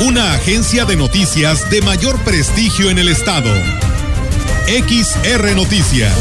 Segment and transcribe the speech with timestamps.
[0.00, 3.52] Una agencia de noticias de mayor prestigio en el estado.
[4.66, 6.16] XR Noticias.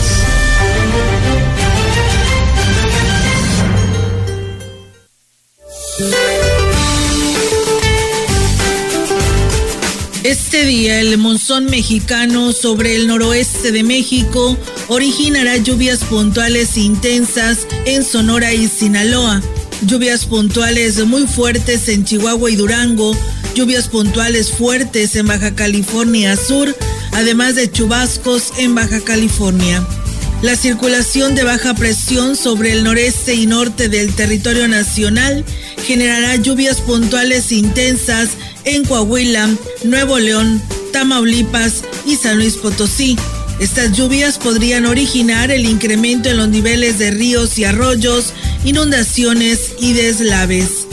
[10.23, 14.57] Este día el monzón mexicano sobre el noroeste de México
[14.89, 19.41] originará lluvias puntuales intensas en Sonora y Sinaloa,
[19.85, 23.15] lluvias puntuales muy fuertes en Chihuahua y Durango,
[23.55, 26.75] lluvias puntuales fuertes en Baja California Sur,
[27.11, 29.85] además de chubascos en Baja California.
[30.41, 35.43] La circulación de baja presión sobre el noreste y norte del territorio nacional
[35.85, 38.29] generará lluvias puntuales intensas
[38.63, 39.49] en Coahuila,
[39.83, 40.61] Nuevo León,
[40.93, 43.17] Tamaulipas y San Luis Potosí.
[43.59, 49.91] Estas lluvias podrían originar el incremento en los niveles de ríos y arroyos, inundaciones y
[49.91, 50.88] deslaves.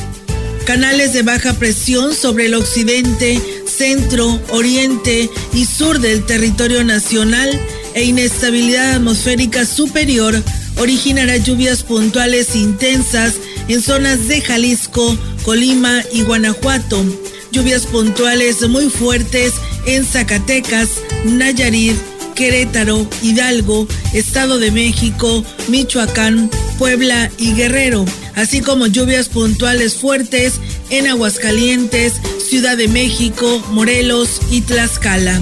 [0.67, 7.49] Canales de baja presión sobre el occidente, centro, oriente y sur del territorio nacional
[7.95, 10.43] e inestabilidad atmosférica superior
[10.79, 13.35] originará lluvias puntuales intensas
[13.69, 17.05] en zonas de Jalisco, Colima y Guanajuato.
[17.53, 19.53] Lluvias puntuales muy fuertes
[19.87, 20.89] en Zacatecas,
[21.25, 21.97] Nayarit,
[22.35, 28.05] Querétaro, Hidalgo, Estado de México, Michoacán, Puebla y Guerrero,
[28.37, 30.55] así como lluvias puntuales fuertes
[30.91, 32.13] en Aguascalientes,
[32.49, 35.41] Ciudad de México, Morelos y Tlaxcala.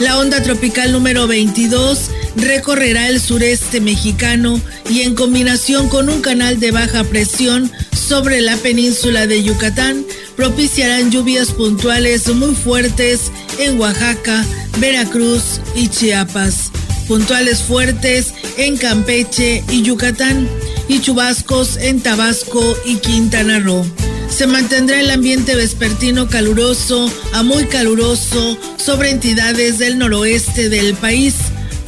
[0.00, 4.60] La onda tropical número 22 recorrerá el sureste mexicano
[4.90, 10.04] y en combinación con un canal de baja presión sobre la península de Yucatán
[10.34, 14.44] propiciarán lluvias puntuales muy fuertes en Oaxaca,
[14.80, 16.70] Veracruz y Chiapas,
[17.06, 20.48] puntuales fuertes en Campeche y Yucatán
[20.92, 23.86] y chubascos en Tabasco y Quintana Roo.
[24.28, 31.34] Se mantendrá el ambiente vespertino caluroso a muy caluroso sobre entidades del noroeste del país,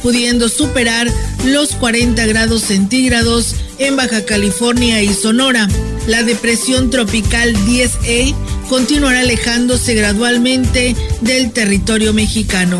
[0.01, 1.07] pudiendo superar
[1.45, 5.67] los 40 grados centígrados en Baja California y Sonora.
[6.07, 8.33] La depresión tropical 10E
[8.69, 12.79] continuará alejándose gradualmente del territorio mexicano.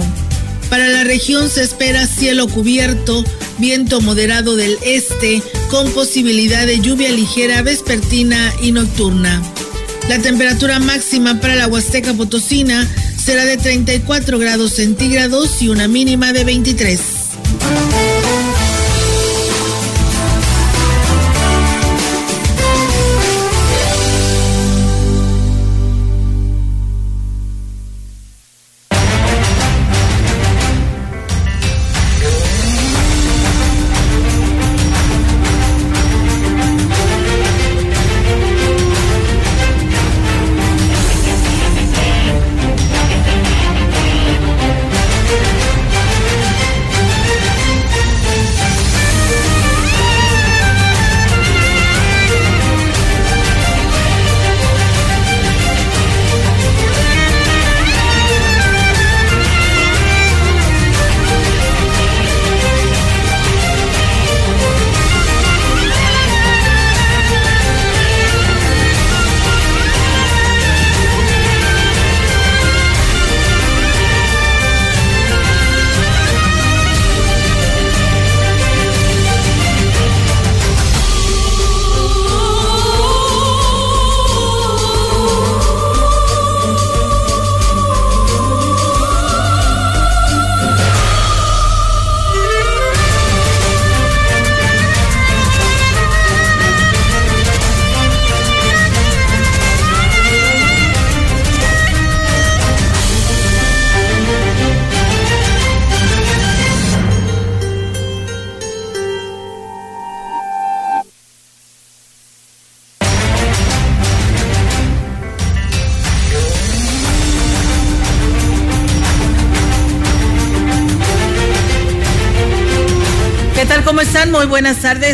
[0.71, 3.23] Para la región se espera cielo cubierto,
[3.59, 5.43] viento moderado del este,
[5.75, 9.41] con posibilidad de lluvia ligera vespertina y nocturna.
[10.07, 12.89] La temperatura máxima para la Huasteca Potosina
[13.21, 17.14] será de 34 grados centígrados y una mínima de 23.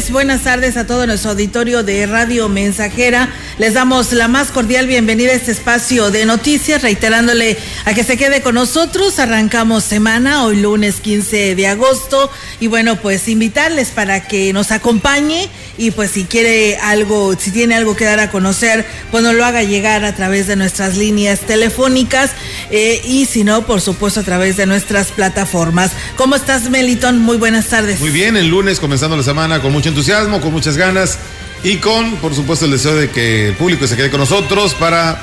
[0.10, 3.30] Buenas tardes a todo nuestro auditorio de Radio Mensajera.
[3.62, 8.18] Les damos la más cordial bienvenida a este espacio de noticias, reiterándole a que se
[8.18, 9.20] quede con nosotros.
[9.20, 15.48] Arrancamos semana, hoy lunes 15 de agosto, y bueno, pues invitarles para que nos acompañe
[15.78, 19.46] y pues si quiere algo, si tiene algo que dar a conocer, pues nos lo
[19.46, 22.32] haga llegar a través de nuestras líneas telefónicas
[22.72, 25.92] eh, y si no, por supuesto, a través de nuestras plataformas.
[26.16, 27.20] ¿Cómo estás, Meliton?
[27.20, 28.00] Muy buenas tardes.
[28.00, 31.20] Muy bien, el lunes comenzando la semana con mucho entusiasmo, con muchas ganas
[31.64, 35.22] y con, por supuesto, el deseo de que el público se quede con nosotros para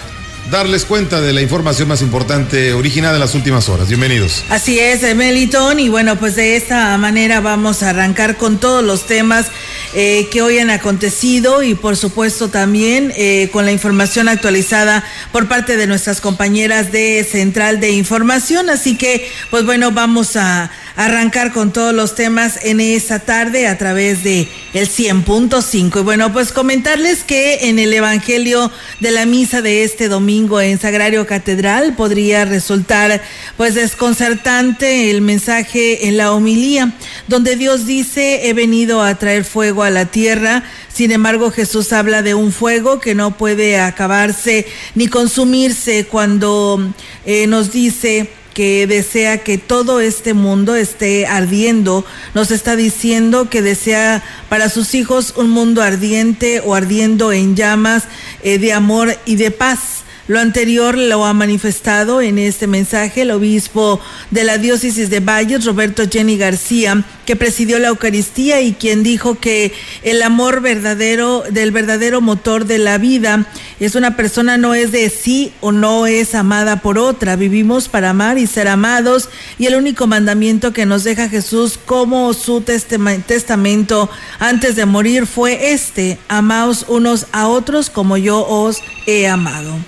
[0.51, 3.89] darles cuenta de la información más importante originada en las últimas horas.
[3.89, 4.45] Bienvenidos.
[4.49, 9.07] Así es, Melitón, y bueno, pues de esta manera vamos a arrancar con todos los
[9.07, 9.47] temas
[9.95, 15.49] eh, que hoy han acontecido y por supuesto también eh, con la información actualizada por
[15.49, 18.71] parte de nuestras compañeras de Central de Información.
[18.71, 23.79] Así que, pues bueno, vamos a arrancar con todos los temas en esta tarde a
[23.79, 26.01] través de el 100.5.
[26.01, 30.81] Y bueno, pues comentarles que en el Evangelio de la misa de este domingo en
[30.81, 33.23] Sagrario Catedral podría resultar
[33.57, 36.93] pues desconcertante el mensaje en la homilía,
[37.29, 40.65] donde Dios dice, he venido a traer fuego a la tierra.
[40.93, 44.67] Sin embargo, Jesús habla de un fuego que no puede acabarse
[44.97, 46.93] ni consumirse cuando
[47.25, 53.63] eh, nos dice que desea que todo este mundo esté ardiendo, nos está diciendo que
[53.63, 58.09] desea para sus hijos un mundo ardiente o ardiendo en llamas
[58.43, 60.03] eh, de amor y de paz.
[60.29, 63.99] Lo anterior lo ha manifestado en este mensaje el obispo
[64.31, 69.37] de la diócesis de Valles, Roberto Jenny García, que presidió la Eucaristía y quien dijo
[69.37, 69.73] que
[70.03, 73.47] el amor verdadero, del verdadero motor de la vida,
[73.81, 77.37] es una persona no es de sí o no es amada por otra.
[77.37, 82.35] Vivimos para amar y ser amados y el único mandamiento que nos deja Jesús como
[82.35, 89.27] su testamento antes de morir fue este, amaos unos a otros como yo os he
[89.27, 89.79] amado.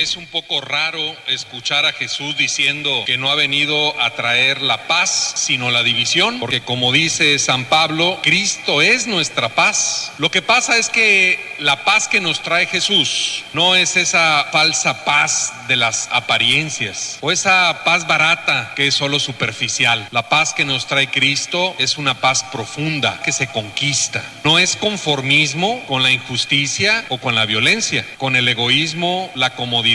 [0.00, 4.86] Es un poco raro escuchar a Jesús diciendo que no ha venido a traer la
[4.86, 10.12] paz, sino la división, porque como dice San Pablo, Cristo es nuestra paz.
[10.16, 15.04] Lo que pasa es que la paz que nos trae Jesús no es esa falsa
[15.04, 20.08] paz de las apariencias o esa paz barata que es solo superficial.
[20.12, 24.24] La paz que nos trae Cristo es una paz profunda que se conquista.
[24.44, 29.89] No es conformismo con la injusticia o con la violencia, con el egoísmo, la comodidad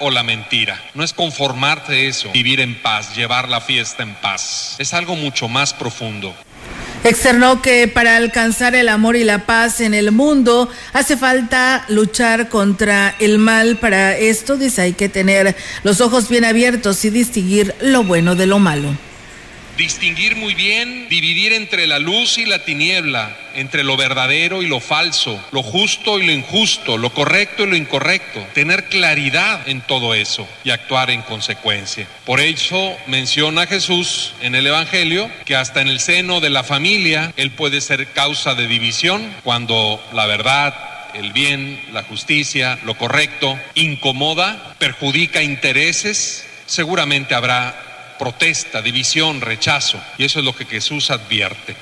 [0.00, 0.80] o la mentira.
[0.94, 4.76] No es conformarte eso, vivir en paz, llevar la fiesta en paz.
[4.78, 6.34] Es algo mucho más profundo.
[7.04, 12.48] Externó que para alcanzar el amor y la paz en el mundo hace falta luchar
[12.48, 13.76] contra el mal.
[13.78, 18.46] Para esto dice hay que tener los ojos bien abiertos y distinguir lo bueno de
[18.46, 18.96] lo malo
[19.76, 24.80] distinguir muy bien, dividir entre la luz y la tiniebla, entre lo verdadero y lo
[24.80, 30.14] falso, lo justo y lo injusto, lo correcto y lo incorrecto, tener claridad en todo
[30.14, 32.06] eso y actuar en consecuencia.
[32.24, 37.32] Por eso menciona Jesús en el Evangelio que hasta en el seno de la familia
[37.36, 40.74] Él puede ser causa de división cuando la verdad,
[41.14, 47.91] el bien, la justicia, lo correcto, incomoda, perjudica intereses, seguramente habrá
[48.22, 50.00] protesta, división, rechazo.
[50.16, 51.74] Y eso es lo que Jesús advierte.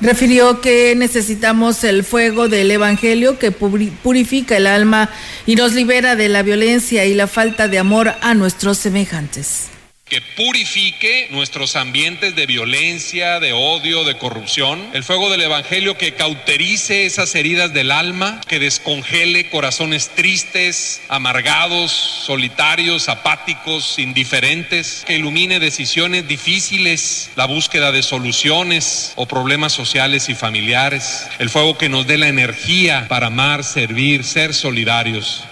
[0.00, 5.08] Refirió que necesitamos el fuego del Evangelio que purifica el alma
[5.46, 9.68] y nos libera de la violencia y la falta de amor a nuestros semejantes
[10.14, 14.80] que purifique nuestros ambientes de violencia, de odio, de corrupción.
[14.92, 21.90] El fuego del Evangelio que cauterice esas heridas del alma, que descongele corazones tristes, amargados,
[21.90, 30.36] solitarios, apáticos, indiferentes, que ilumine decisiones difíciles, la búsqueda de soluciones o problemas sociales y
[30.36, 31.26] familiares.
[31.40, 35.42] El fuego que nos dé la energía para amar, servir, ser solidarios.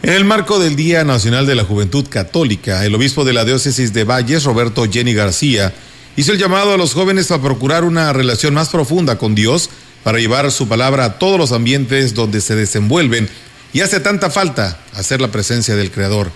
[0.00, 3.92] En el marco del Día Nacional de la Juventud Católica, el obispo de la diócesis
[3.92, 5.74] de Valles, Roberto Jenny García,
[6.16, 9.70] hizo el llamado a los jóvenes a procurar una relación más profunda con Dios
[10.04, 13.28] para llevar su palabra a todos los ambientes donde se desenvuelven
[13.72, 16.30] y hace tanta falta hacer la presencia del Creador.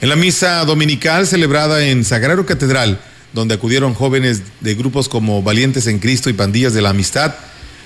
[0.00, 3.00] En la misa dominical celebrada en Sagrario Catedral,
[3.32, 7.34] donde acudieron jóvenes de grupos como Valientes en Cristo y Pandillas de la Amistad,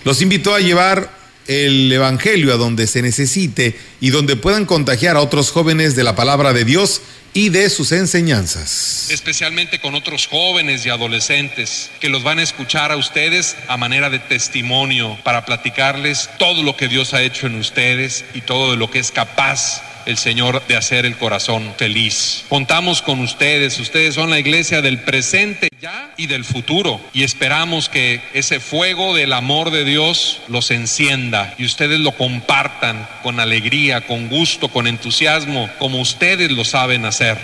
[0.05, 1.11] los invitó a llevar
[1.49, 6.17] el Evangelio a donde se necesite y donde puedan contagiar a otros jóvenes de la
[6.17, 7.03] palabra de Dios
[7.37, 9.09] y de sus enseñanzas.
[9.11, 14.09] Especialmente con otros jóvenes y adolescentes que los van a escuchar a ustedes a manera
[14.09, 18.79] de testimonio para platicarles todo lo que Dios ha hecho en ustedes y todo de
[18.79, 22.45] lo que es capaz el Señor de hacer el corazón feliz.
[22.49, 27.89] Contamos con ustedes, ustedes son la iglesia del presente ya y del futuro y esperamos
[27.89, 34.07] que ese fuego del amor de Dios los encienda y ustedes lo compartan con alegría,
[34.07, 37.39] con gusto, con entusiasmo, como ustedes lo saben hacer.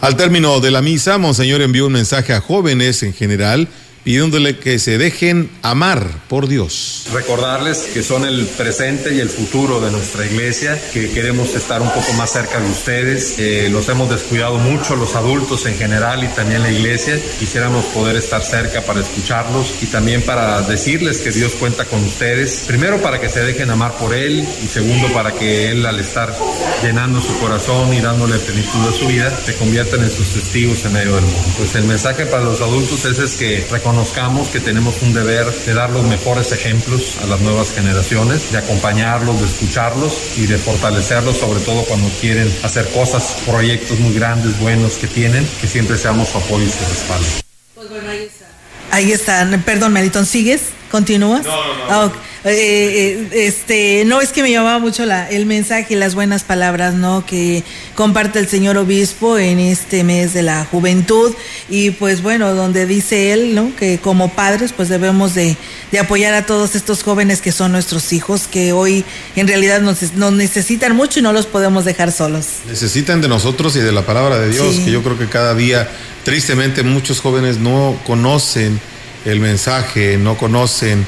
[0.00, 3.68] Al término de la misa, Monseñor envió un mensaje a jóvenes en general
[4.04, 7.06] pidiéndole que se dejen amar por Dios.
[7.12, 11.90] Recordarles que son el presente y el futuro de nuestra iglesia, que queremos estar un
[11.90, 13.36] poco más cerca de ustedes.
[13.70, 17.18] Los hemos descuidado mucho los adultos en general y también la iglesia.
[17.38, 22.64] Quisiéramos poder estar cerca para escucharlos y también para decirles que Dios cuenta con ustedes.
[22.66, 26.34] Primero para que se dejen amar por Él y segundo para que Él al estar
[26.82, 30.92] llenando su corazón y dándole plenitud a su vida, se conviertan en sus testigos en
[30.92, 31.48] medio del mundo.
[31.56, 35.74] Pues el mensaje para los adultos es, es que conozcamos que tenemos un deber de
[35.74, 41.36] dar los mejores ejemplos a las nuevas generaciones, de acompañarlos, de escucharlos y de fortalecerlos,
[41.36, 46.30] sobre todo cuando quieren hacer cosas, proyectos muy grandes, buenos que tienen, que siempre seamos
[46.30, 47.26] su apoyo y su respaldo.
[47.74, 48.46] Pues bueno, ahí está.
[48.90, 49.62] Ahí están.
[49.62, 50.62] Perdón, Melitón, ¿sigues?
[50.90, 51.44] ¿Continúas?
[51.44, 51.84] No, no, no.
[51.90, 52.12] Ah,
[52.44, 56.94] eh, este, no, es que me llamaba mucho la, el mensaje y las buenas palabras,
[56.94, 57.24] ¿no?
[57.24, 57.62] Que
[57.94, 61.32] comparte el señor obispo en este mes de la juventud
[61.68, 63.74] y pues bueno, donde dice él, ¿no?
[63.76, 65.56] Que como padres pues debemos de,
[65.92, 69.04] de apoyar a todos estos jóvenes que son nuestros hijos, que hoy
[69.36, 72.46] en realidad nos, nos, necesitan mucho y no los podemos dejar solos.
[72.66, 74.84] Necesitan de nosotros y de la palabra de Dios, sí.
[74.84, 75.88] que yo creo que cada día,
[76.24, 78.80] tristemente, muchos jóvenes no conocen
[79.24, 81.06] el mensaje, no conocen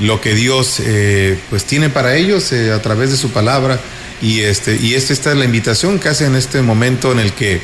[0.00, 3.78] lo que Dios eh, pues tiene para ellos eh, a través de su palabra.
[4.20, 7.32] Y este y esta, esta es la invitación que hace en este momento en el
[7.32, 7.60] que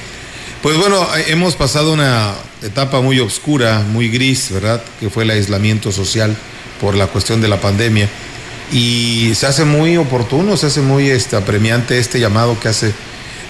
[0.61, 5.93] pues bueno hemos pasado una etapa muy oscura muy gris verdad que fue el aislamiento
[5.93, 6.37] social
[6.81, 8.09] por la cuestión de la pandemia.
[8.73, 12.93] Y se hace muy oportuno se hace muy este, apremiante este llamado que hace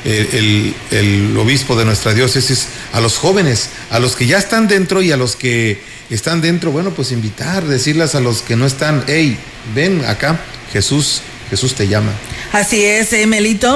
[0.04, 4.68] el, el, el, obispo de nuestra diócesis a los jóvenes, a los que ya están
[4.68, 5.80] dentro y a los que
[6.14, 9.38] están dentro, bueno, pues invitar, decirles a los que no están, hey,
[9.74, 10.40] ven acá,
[10.72, 12.12] Jesús, Jesús te llama.
[12.52, 13.26] Así es, eh,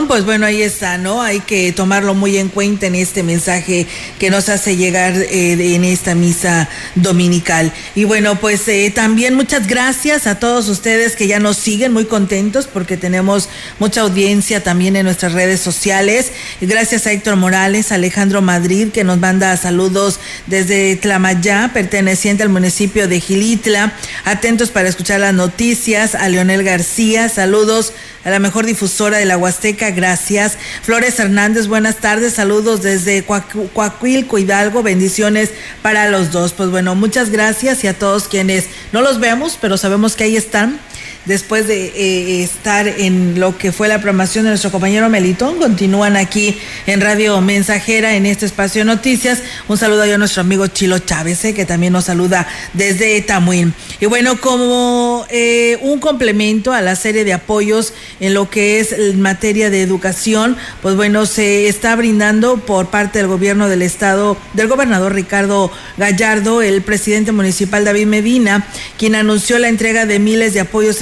[0.09, 1.23] pues bueno, ahí está, ¿no?
[1.23, 3.87] Hay que tomarlo muy en cuenta en este mensaje
[4.19, 7.73] que nos hace llegar eh, en esta misa dominical.
[7.95, 12.07] Y bueno, pues eh, también muchas gracias a todos ustedes que ya nos siguen, muy
[12.07, 13.49] contentos porque tenemos
[13.79, 16.33] mucha audiencia también en nuestras redes sociales.
[16.61, 23.09] Gracias a Héctor Morales, Alejandro Madrid, que nos manda saludos desde Tlamayá, perteneciente al municipio
[23.09, 23.93] de Gilitla.
[24.25, 26.15] Atentos para escuchar las noticias.
[26.15, 27.62] A Leonel García, saludos
[28.25, 30.59] a la mejor difusora de la Huasteca, gracias.
[30.83, 35.51] Flores Hernández, buenas tardes, saludos desde Coahuilco, Hidalgo, bendiciones
[35.81, 36.53] para los dos.
[36.53, 40.37] Pues bueno, muchas gracias y a todos quienes no los vemos, pero sabemos que ahí
[40.37, 40.81] están
[41.25, 46.17] después de eh, estar en lo que fue la programación de nuestro compañero Melitón, continúan
[46.17, 49.43] aquí en Radio Mensajera en este espacio de noticias.
[49.69, 53.75] Un saludo a nuestro amigo Chilo Chávez, eh, que también nos saluda desde Tamuín.
[54.01, 59.17] Y bueno, como eh, un complemento a la serie de apoyos en lo que es
[59.17, 64.69] materia de educación, pues bueno, se está brindando por parte del gobierno del estado, del
[64.69, 68.67] gobernador Ricardo Gallardo, el presidente municipal David Medina,
[68.99, 71.01] quien anunció la entrega de miles de apoyos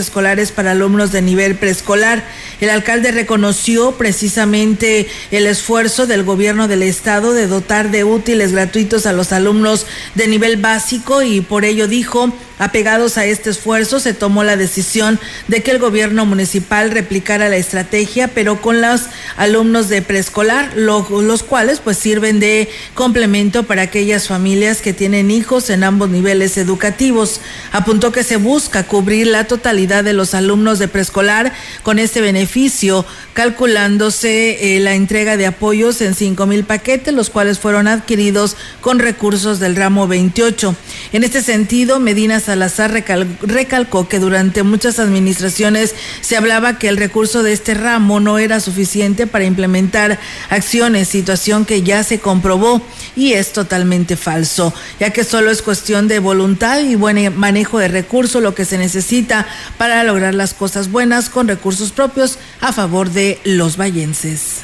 [0.53, 2.25] para alumnos de nivel preescolar.
[2.61, 9.07] El alcalde reconoció precisamente el esfuerzo del gobierno del estado de dotar de útiles gratuitos
[9.07, 14.13] a los alumnos de nivel básico y por ello dijo Apegados a este esfuerzo, se
[14.13, 19.05] tomó la decisión de que el gobierno municipal replicara la estrategia, pero con los
[19.39, 25.31] alumnos de preescolar, lo, los cuales pues sirven de complemento para aquellas familias que tienen
[25.31, 27.41] hijos en ambos niveles educativos.
[27.73, 33.07] Apuntó que se busca cubrir la totalidad de los alumnos de preescolar con este beneficio,
[33.33, 38.99] calculándose eh, la entrega de apoyos en 5 mil paquetes, los cuales fueron adquiridos con
[38.99, 40.77] recursos del ramo 28.
[41.15, 46.97] En este sentido, Medina Salazar recal recalcó que durante muchas administraciones se hablaba que el
[46.97, 52.83] recurso de este ramo no era suficiente para implementar acciones, situación que ya se comprobó
[53.15, 57.87] y es totalmente falso, ya que solo es cuestión de voluntad y buen manejo de
[57.87, 59.47] recursos lo que se necesita
[59.79, 64.63] para lograr las cosas buenas con recursos propios a favor de los vallenses.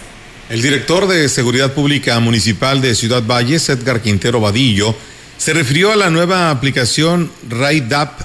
[0.51, 4.97] El director de Seguridad Pública Municipal de Ciudad Valles, Edgar Quintero Vadillo,
[5.39, 8.21] se refirió a la nueva aplicación RIDAP,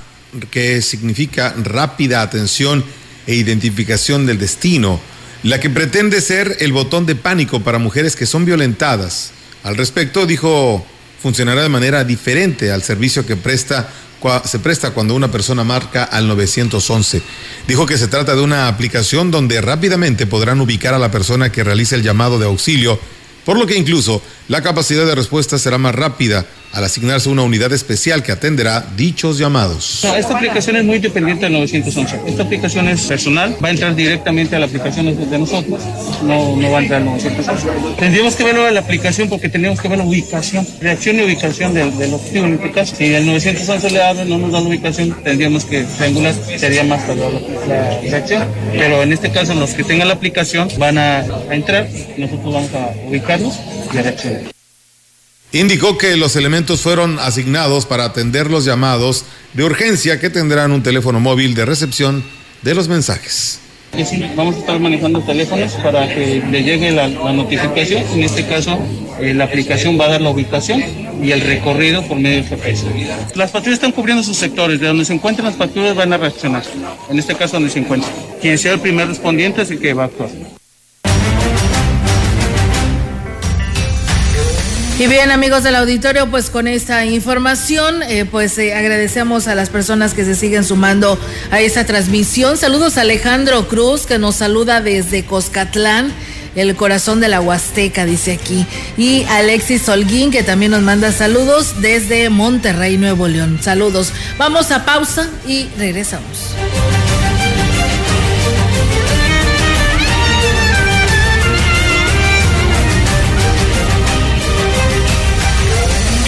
[0.50, 2.84] que significa rápida atención
[3.28, 5.00] e identificación del destino,
[5.44, 9.32] la que pretende ser el botón de pánico para mujeres que son violentadas.
[9.64, 10.86] Al respecto, dijo,
[11.22, 13.90] funcionará de manera diferente al servicio que presta
[14.46, 17.24] se presta cuando una persona marca al 911.
[17.68, 21.64] Dijo que se trata de una aplicación donde rápidamente podrán ubicar a la persona que
[21.64, 23.00] realiza el llamado de auxilio,
[23.46, 27.74] por lo que incluso la capacidad de respuesta será más rápida al asignarse una unidad
[27.74, 30.06] especial que atenderá dichos llamados.
[30.18, 32.22] esta aplicación es muy dependiente del 911.
[32.28, 35.82] Esta aplicación es personal, va a entrar directamente a la aplicación de nosotros,
[36.24, 37.96] no, no va a entrar al 911.
[38.00, 41.74] Tendríamos que verlo en la aplicación porque tendríamos que ver la ubicación, reacción y ubicación
[41.74, 42.96] del, del objetivo en este caso.
[42.96, 47.06] Si el 911 le abre, no nos da la ubicación, tendríamos que triangular, sería más
[47.06, 47.22] tarde
[47.68, 48.48] la, reacción.
[48.72, 51.88] Pero en este caso, los que tengan la aplicación van a, a entrar,
[52.18, 53.60] nosotros vamos a ubicarlos
[53.94, 54.61] y a reaccionar.
[55.54, 60.82] Indicó que los elementos fueron asignados para atender los llamados de urgencia que tendrán un
[60.82, 62.24] teléfono móvil de recepción
[62.62, 63.60] de los mensajes.
[64.38, 68.04] Vamos a estar manejando teléfonos para que le llegue la, notificación.
[68.14, 68.80] En este caso,
[69.20, 70.82] eh, la aplicación va a dar la ubicación
[71.22, 72.86] y el recorrido por medio de GPS.
[73.36, 74.80] Las patrullas están cubriendo sus sectores.
[74.80, 76.64] De donde se encuentran las patrullas van a reaccionar.
[77.10, 78.14] En este caso, donde se encuentran.
[78.42, 80.30] Quien sea el primer respondiente es el que va a actuar.
[85.02, 89.72] Y bien, amigos del auditorio, pues con esta información, eh, pues eh, agradecemos a las
[89.72, 91.18] personas que se siguen sumando
[91.50, 92.56] a esta transmisión.
[92.56, 96.14] Saludos a Alejandro Cruz, que nos saluda desde Coscatlán
[96.56, 98.64] el corazón de la Huasteca, dice aquí.
[98.96, 103.58] Y Alexis Holguín, que también nos manda saludos desde Monterrey, Nuevo León.
[103.60, 104.14] Saludos.
[104.38, 106.54] Vamos a pausa y regresamos.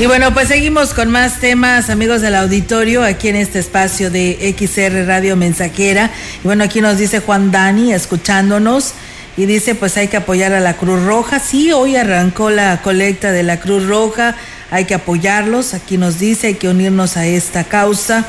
[0.00, 4.52] Y bueno, pues seguimos con más temas, amigos del auditorio, aquí en este espacio de
[4.58, 6.10] XR Radio Mensajera.
[6.42, 8.94] Y bueno, aquí nos dice Juan Dani, escuchándonos,
[9.36, 11.38] y dice, pues hay que apoyar a la Cruz Roja.
[11.38, 14.34] Sí, hoy arrancó la colecta de la Cruz Roja,
[14.72, 18.26] hay que apoyarlos, aquí nos dice, hay que unirnos a esta causa.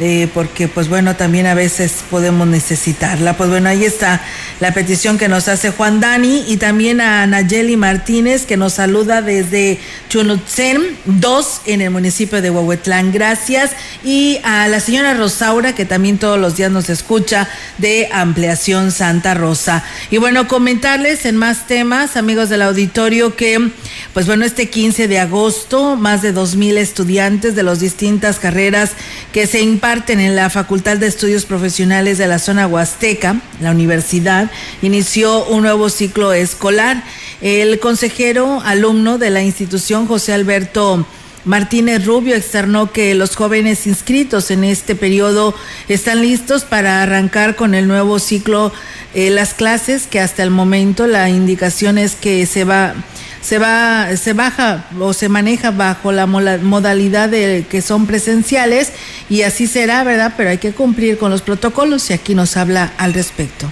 [0.00, 3.36] Eh, porque pues bueno, también a veces podemos necesitarla.
[3.36, 4.22] Pues bueno, ahí está
[4.58, 9.20] la petición que nos hace Juan Dani y también a Nayeli Martínez que nos saluda
[9.20, 9.78] desde
[10.08, 13.12] Chunutzen 2 en el municipio de Huehuetlán.
[13.12, 13.72] Gracias.
[14.02, 19.34] Y a la señora Rosaura que también todos los días nos escucha de Ampliación Santa
[19.34, 19.84] Rosa.
[20.10, 23.72] Y bueno, comentarles en más temas, amigos del auditorio, que
[24.14, 28.92] pues bueno, este 15 de agosto, más de 2.000 estudiantes de las distintas carreras
[29.32, 34.48] que se imparten en la Facultad de Estudios Profesionales de la zona Huasteca, la universidad,
[34.80, 37.02] inició un nuevo ciclo escolar.
[37.40, 41.04] El consejero alumno de la institución, José Alberto
[41.44, 45.52] Martínez Rubio, externó que los jóvenes inscritos en este periodo
[45.88, 48.72] están listos para arrancar con el nuevo ciclo
[49.14, 52.94] eh, las clases, que hasta el momento la indicación es que se va
[53.42, 58.92] se va, se baja o se maneja bajo la modalidad de que son presenciales
[59.28, 60.32] y así será, ¿verdad?
[60.36, 63.70] Pero hay que cumplir con los protocolos y aquí nos habla al respecto.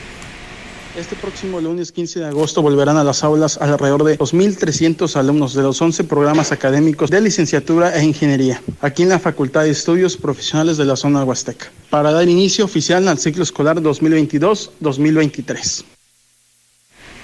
[0.97, 5.63] Este próximo lunes 15 de agosto volverán a las aulas alrededor de 2.300 alumnos de
[5.63, 10.79] los 11 programas académicos de licenciatura e ingeniería, aquí en la Facultad de Estudios Profesionales
[10.79, 15.85] de la zona Huasteca, para dar inicio oficial al ciclo escolar 2022-2023.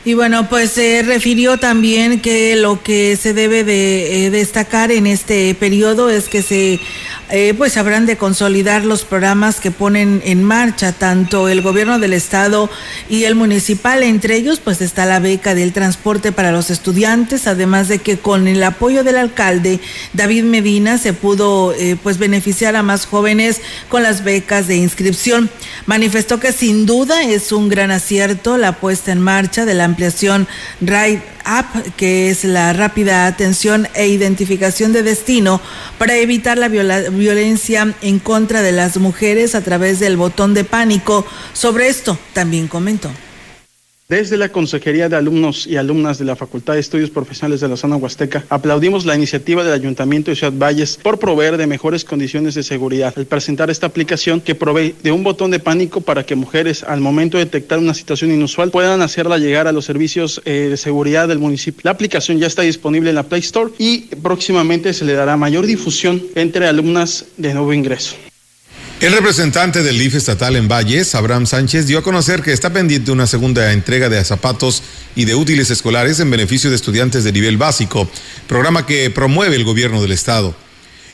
[0.07, 5.05] Y bueno, pues se refirió también que lo que se debe de eh, destacar en
[5.05, 6.79] este periodo es que se
[7.29, 12.13] eh, pues habrán de consolidar los programas que ponen en marcha tanto el gobierno del
[12.13, 12.71] estado
[13.09, 14.05] y el municipal.
[14.05, 18.47] Entre ellos, pues está la beca del transporte para los estudiantes, además de que con
[18.47, 19.81] el apoyo del alcalde
[20.13, 25.51] David Medina se pudo eh, pues beneficiar a más jóvenes con las becas de inscripción.
[25.87, 30.47] Manifestó que sin duda es un gran acierto la puesta en marcha de la ampliación
[30.83, 35.63] RAID App, que es la rápida atención e identificación de destino
[35.97, 41.25] para evitar la violencia en contra de las mujeres a través del botón de pánico.
[41.55, 43.11] Sobre esto también comentó.
[44.09, 47.77] Desde la Consejería de Alumnos y Alumnas de la Facultad de Estudios Profesionales de la
[47.77, 52.55] Zona Huasteca, aplaudimos la iniciativa del Ayuntamiento de Ciudad Valles por proveer de mejores condiciones
[52.55, 56.37] de seguridad al presentar esta aplicación que provee de un botón de pánico para que
[56.37, 60.69] mujeres, al momento de detectar una situación inusual, puedan hacerla llegar a los servicios eh,
[60.71, 61.81] de seguridad del municipio.
[61.83, 65.67] La aplicación ya está disponible en la Play Store y próximamente se le dará mayor
[65.67, 68.15] difusión entre alumnas de nuevo ingreso.
[68.99, 73.11] El representante del IF estatal en Valles, Abraham Sánchez, dio a conocer que está pendiente
[73.11, 74.83] una segunda entrega de zapatos
[75.15, 78.09] y de útiles escolares en beneficio de estudiantes de nivel básico,
[78.47, 80.57] programa que promueve el gobierno del estado.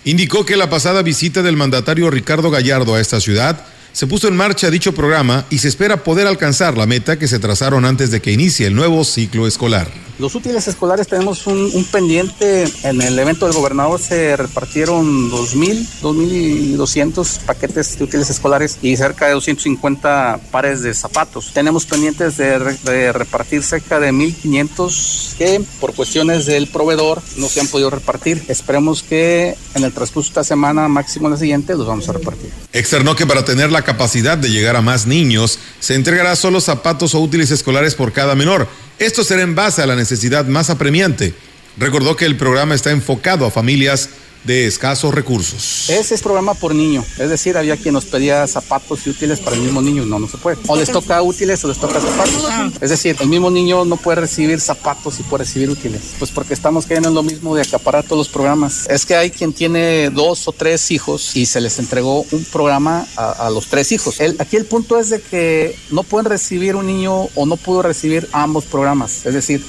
[0.05, 4.37] Indicó que la pasada visita del mandatario Ricardo Gallardo a esta ciudad se puso en
[4.37, 8.21] marcha dicho programa y se espera poder alcanzar la meta que se trazaron antes de
[8.21, 9.89] que inicie el nuevo ciclo escolar.
[10.19, 12.65] Los útiles escolares tenemos un, pendiente.
[12.85, 19.27] En el evento del gobernador se repartieron 2.000, 2.200 paquetes de útiles escolares y cerca
[19.27, 21.51] de 250 pares de zapatos.
[21.53, 27.61] Tenemos pendientes de, de repartir cerca de 1.500 que por cuestiones del proveedor no se
[27.61, 28.45] han podido repartir.
[28.49, 32.51] Esperemos que en el transcurso de esta semana, máximo la siguiente, los vamos a repartir.
[32.73, 37.15] Externó que para tener la capacidad de llegar a más niños, se entregará solo zapatos
[37.15, 38.69] o útiles escolares por cada menor
[39.03, 41.35] esto será en base a la necesidad más apremiante.
[41.77, 44.11] Recordó que el programa está enfocado a familias
[44.45, 45.89] de escasos recursos.
[45.89, 49.57] Ese es programa por niño, es decir, había quien nos pedía zapatos y útiles para
[49.57, 50.59] el mismo niño, no, no se puede.
[50.67, 52.45] O les toca útiles o les toca zapatos.
[52.81, 56.55] Es decir, el mismo niño no puede recibir zapatos y puede recibir útiles, pues porque
[56.55, 58.87] estamos cayendo en lo mismo de acaparar todos los programas.
[58.89, 63.07] Es que hay quien tiene dos o tres hijos y se les entregó un programa
[63.17, 64.19] a, los tres hijos.
[64.39, 68.29] aquí el punto es de que no pueden recibir un niño o no pudo recibir
[68.33, 69.65] ambos programas, es decir,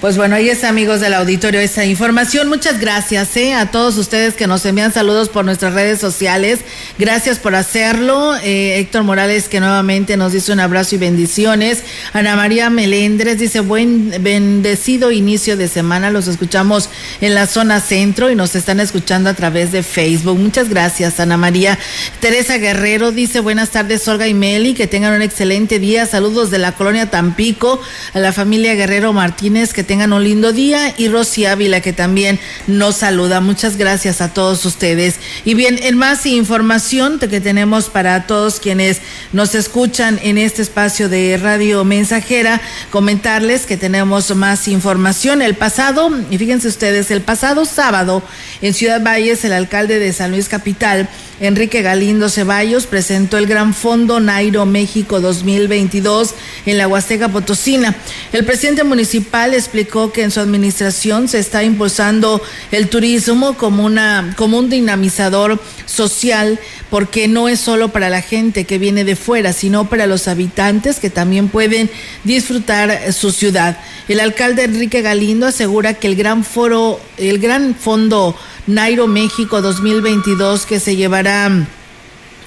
[0.00, 2.48] pues bueno, ahí está, amigos del auditorio, esa información.
[2.48, 3.52] Muchas gracias ¿eh?
[3.52, 6.60] a todos ustedes que nos envían saludos por nuestras redes sociales.
[6.98, 8.34] Gracias por hacerlo.
[8.42, 11.82] Eh, Héctor Morales, que nuevamente nos dice un abrazo y bendiciones.
[12.14, 16.08] Ana María Melendres dice: buen, bendecido inicio de semana.
[16.08, 16.88] Los escuchamos
[17.20, 20.38] en la zona centro y nos están escuchando a través de Facebook.
[20.38, 21.78] Muchas gracias, Ana María.
[22.20, 24.72] Teresa Guerrero dice: Buenas tardes, Olga y Meli.
[24.72, 26.06] Que tengan un excelente día.
[26.06, 27.82] Saludos de la colonia Tampico
[28.14, 29.74] a la familia Guerrero Martínez.
[29.74, 33.40] Que tengan un lindo día y Rosy Ávila que también nos saluda.
[33.40, 35.16] Muchas gracias a todos ustedes.
[35.44, 39.00] Y bien, en más información que tenemos para todos quienes
[39.32, 42.60] nos escuchan en este espacio de Radio Mensajera,
[42.92, 45.42] comentarles que tenemos más información.
[45.42, 48.22] El pasado, y fíjense ustedes, el pasado sábado
[48.62, 51.08] en Ciudad Valles, el alcalde de San Luis Capital
[51.40, 56.34] Enrique Galindo Ceballos presentó el Gran Fondo Nairo México 2022
[56.66, 57.96] en la Huasteca Potosina.
[58.34, 64.34] El presidente municipal explicó que en su administración se está impulsando el turismo como, una,
[64.36, 69.54] como un dinamizador social porque no es solo para la gente que viene de fuera,
[69.54, 71.88] sino para los habitantes que también pueden
[72.22, 73.78] disfrutar su ciudad.
[74.08, 78.36] El alcalde Enrique Galindo asegura que el gran foro, el gran fondo
[78.70, 81.66] Nairo México 2022 que se llevará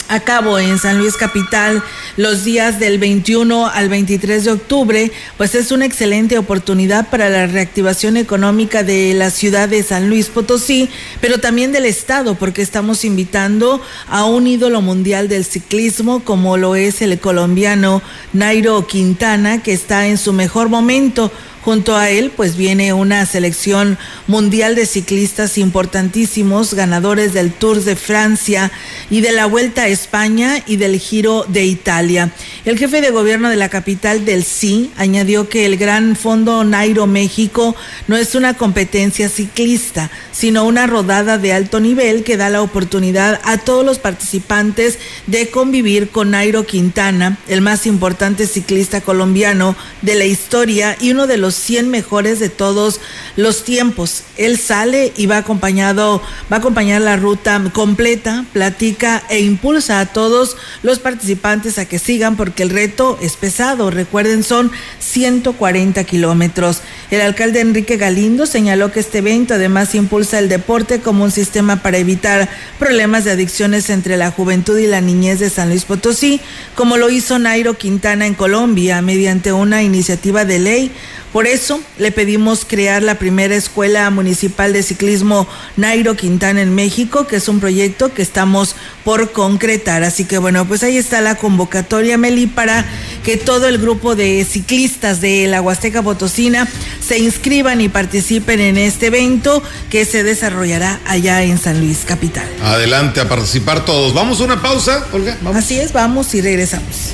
[0.07, 1.83] a cabo en San Luis Capital
[2.15, 7.47] los días del 21 al 23 de octubre, pues es una excelente oportunidad para la
[7.47, 13.03] reactivación económica de la ciudad de San Luis Potosí, pero también del estado, porque estamos
[13.03, 19.73] invitando a un ídolo mundial del ciclismo como lo es el colombiano Nairo Quintana, que
[19.73, 21.31] está en su mejor momento
[21.63, 23.97] Junto a él, pues viene una selección
[24.27, 28.69] mundial de ciclistas importantísimos, ganadores del Tour de Francia
[29.09, 32.33] y de la Vuelta a España y del Giro de Italia.
[32.65, 37.07] El jefe de gobierno de la capital del sí añadió que el Gran Fondo Nairo
[37.07, 37.77] México
[38.09, 43.39] no es una competencia ciclista, sino una rodada de alto nivel que da la oportunidad
[43.45, 50.15] a todos los participantes de convivir con Nairo Quintana, el más importante ciclista colombiano de
[50.15, 52.99] la historia y uno de los 100 mejores de todos
[53.35, 54.23] los tiempos.
[54.37, 60.07] Él sale y va acompañado, va a acompañar la ruta completa, platica e impulsa a
[60.07, 63.89] todos los participantes a que sigan porque el reto es pesado.
[63.89, 66.81] Recuerden, son 140 kilómetros.
[67.13, 71.83] El alcalde Enrique Galindo señaló que este evento además impulsa el deporte como un sistema
[71.83, 72.49] para evitar
[72.79, 76.41] problemas de adicciones entre la juventud y la niñez de San Luis Potosí,
[76.73, 80.91] como lo hizo Nairo Quintana en Colombia mediante una iniciativa de ley
[81.33, 85.47] por eso le pedimos crear la primera escuela municipal de ciclismo
[85.77, 90.03] Nairo Quintana en México, que es un proyecto que estamos por concretar.
[90.03, 92.85] Así que bueno, pues ahí está la convocatoria, Meli, para
[93.23, 96.67] que todo el grupo de ciclistas de la Huasteca Potosina
[97.05, 102.47] se inscriban y participen en este evento que se desarrollará allá en San Luis Capital.
[102.61, 104.13] Adelante a participar todos.
[104.13, 105.37] Vamos a una pausa, Olga.
[105.53, 107.13] Así es, vamos y regresamos.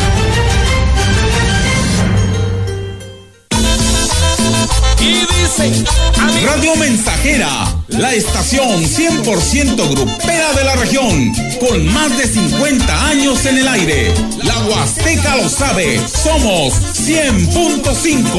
[5.57, 7.49] Radio Mensajera,
[7.89, 14.13] la estación 100% grupera de la región, con más de 50 años en el aire.
[14.43, 16.73] La Huasteca lo sabe, somos
[17.05, 18.31] 100.5.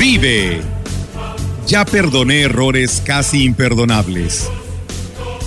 [0.00, 0.62] Vive.
[1.68, 4.50] Ya perdoné errores casi imperdonables.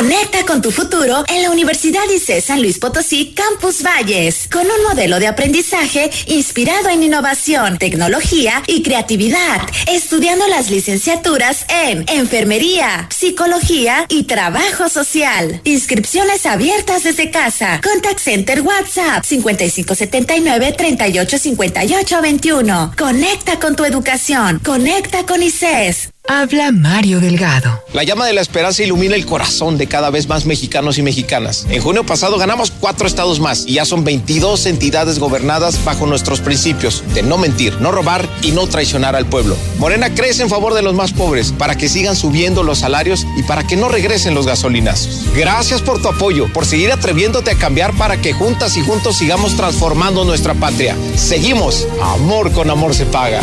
[0.00, 4.82] Conecta con tu futuro en la Universidad ICE San Luis Potosí Campus Valles, con un
[4.88, 6.10] modelo de aprendizaje
[6.50, 15.60] inspirado en innovación, tecnología y creatividad, estudiando las licenciaturas en enfermería, psicología y trabajo social.
[15.62, 17.80] Inscripciones abiertas desde casa.
[17.84, 22.94] Contact Center WhatsApp 5579 385821.
[22.98, 24.58] Conecta con tu educación.
[24.58, 26.10] Conecta con ICES.
[26.28, 27.82] Habla Mario Delgado.
[27.92, 31.66] La llama de la esperanza ilumina el corazón de cada vez más mexicanos y mexicanas.
[31.68, 36.39] En junio pasado ganamos cuatro estados más y ya son 22 entidades gobernadas bajo nuestros
[36.40, 39.56] principios de no mentir, no robar y no traicionar al pueblo.
[39.78, 43.42] Morena crece en favor de los más pobres para que sigan subiendo los salarios y
[43.42, 45.24] para que no regresen los gasolinazos.
[45.34, 49.56] Gracias por tu apoyo, por seguir atreviéndote a cambiar para que juntas y juntos sigamos
[49.56, 50.96] transformando nuestra patria.
[51.16, 51.86] Seguimos.
[52.02, 53.42] Amor con amor se paga.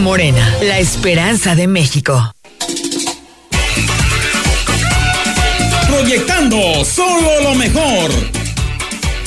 [0.00, 2.34] Morena, la esperanza de México.
[5.88, 8.39] Proyectando solo lo mejor.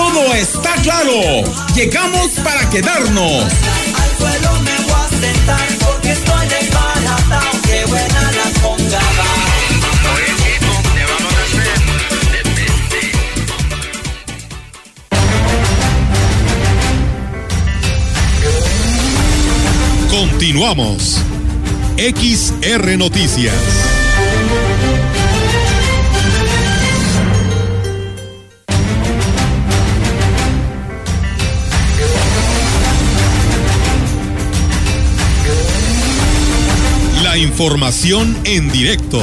[0.00, 1.44] Todo está claro.
[1.74, 3.44] Llegamos para quedarnos.
[3.44, 7.60] Al suelo me voy a sentar porque estoy desbaratado.
[7.66, 9.24] Qué buena la congada.
[20.10, 21.18] Continuamos.
[21.98, 23.99] XR Noticias.
[37.40, 39.18] Información en directo.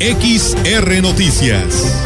[0.00, 2.02] XR Noticias.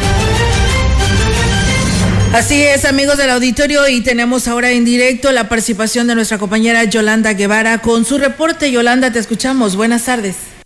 [2.33, 6.83] Así es, amigos del auditorio, y tenemos ahora en directo la participación de nuestra compañera
[6.83, 8.69] Yolanda Guevara con su reporte.
[8.69, 9.77] Yolanda, te escuchamos.
[9.77, 10.61] Buenas tardes.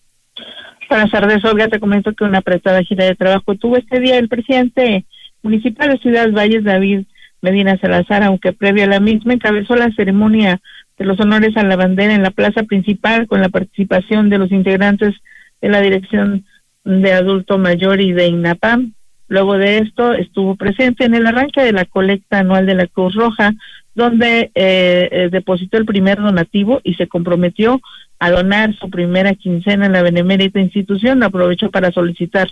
[0.89, 1.67] Buenas tardes, Olga.
[1.67, 5.05] Te comento que una apretada gira de trabajo tuvo este día el presidente
[5.43, 7.01] municipal de Ciudad Valles, David
[7.41, 10.59] Medina Salazar, aunque previo a la misma encabezó la ceremonia
[10.97, 14.51] de los honores a la bandera en la plaza principal con la participación de los
[14.51, 15.15] integrantes
[15.61, 16.45] de la Dirección
[16.83, 18.93] de Adulto Mayor y de INAPAM,
[19.29, 23.13] Luego de esto estuvo presente en el arranque de la colecta anual de la Cruz
[23.13, 23.53] Roja,
[23.93, 27.81] donde eh, eh, depositó el primer donativo y se comprometió
[28.19, 31.23] a donar su primera quincena en la benemérita institución.
[31.23, 32.49] Aprovechó para solicitar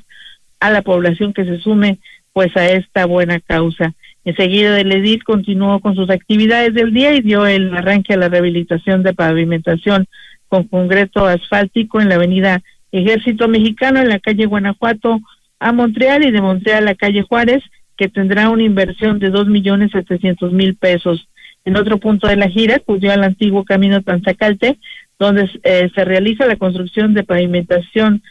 [0.59, 1.99] a la población que se sume
[2.33, 3.93] pues a esta buena causa.
[4.25, 8.27] Enseguida el edil continuó con sus actividades del día y dio el arranque a la
[8.27, 10.07] rehabilitación de pavimentación
[10.47, 12.61] con concreto asfáltico en la avenida
[12.91, 15.19] Ejército Mexicano en la calle Guanajuato
[15.59, 17.63] a Montreal y de Montreal a la calle Juárez,
[17.97, 21.27] que tendrá una inversión de dos millones setecientos mil pesos.
[21.63, 24.79] En otro punto de la gira acudió al antiguo camino Tanzacalte,
[25.19, 28.23] donde eh, se realiza la construcción de pavimentación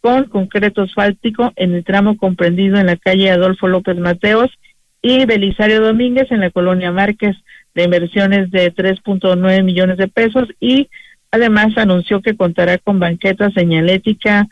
[0.00, 4.50] con concreto asfáltico en el tramo comprendido en la calle Adolfo López Mateos
[5.02, 7.36] y Belisario Domínguez en la colonia Márquez
[7.74, 10.88] de inversiones de 3.9 millones de pesos y
[11.32, 14.46] además anunció que contará con banqueta señalética,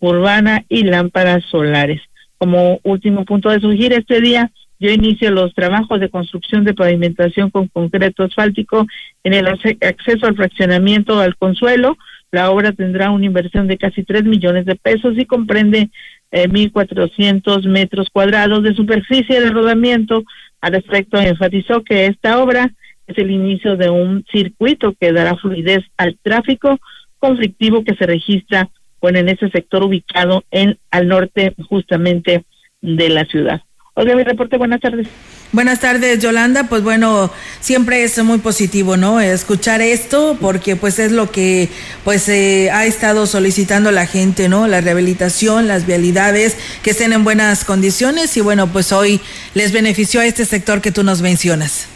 [0.00, 2.02] urbana y lámparas solares.
[2.36, 6.74] Como último punto de su gira este día, yo inicio los trabajos de construcción de
[6.74, 8.86] pavimentación con concreto asfáltico
[9.22, 11.96] en el acceso al fraccionamiento al Consuelo.
[12.32, 15.90] La obra tendrá una inversión de casi 3 millones de pesos y comprende
[16.34, 20.24] eh, 1.400 metros cuadrados de superficie de rodamiento.
[20.60, 22.72] Al respecto, enfatizó que esta obra
[23.06, 26.80] es el inicio de un circuito que dará fluidez al tráfico
[27.20, 28.68] conflictivo que se registra
[29.00, 32.44] bueno, en ese sector ubicado en al norte justamente
[32.80, 33.60] de la ciudad.
[33.96, 35.06] Olga, mi reporte, buenas tardes.
[35.52, 36.64] Buenas tardes, Yolanda.
[36.68, 37.30] Pues bueno,
[37.60, 39.20] siempre es muy positivo, ¿no?
[39.20, 41.68] Escuchar esto porque pues es lo que
[42.02, 44.66] pues eh, ha estado solicitando la gente, ¿no?
[44.66, 49.20] La rehabilitación, las vialidades, que estén en buenas condiciones y bueno, pues hoy
[49.54, 51.88] les benefició a este sector que tú nos mencionas.